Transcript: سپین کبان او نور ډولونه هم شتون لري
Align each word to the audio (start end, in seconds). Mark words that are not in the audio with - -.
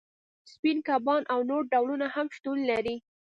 سپین 0.51 0.77
کبان 0.87 1.21
او 1.33 1.39
نور 1.49 1.61
ډولونه 1.71 2.05
هم 2.15 2.27
شتون 2.35 2.57
لري 2.69 2.95